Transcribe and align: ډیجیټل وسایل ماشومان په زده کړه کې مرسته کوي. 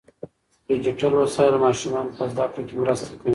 ډیجیټل 0.85 1.13
وسایل 1.17 1.55
ماشومان 1.65 2.05
په 2.15 2.23
زده 2.31 2.45
کړه 2.53 2.61
کې 2.67 2.73
مرسته 2.81 3.13
کوي. 3.19 3.29